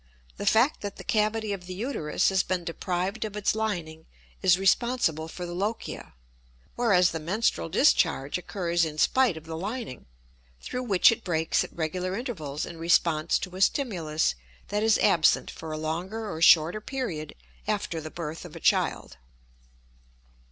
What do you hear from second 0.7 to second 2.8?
that the cavity of the uterus has been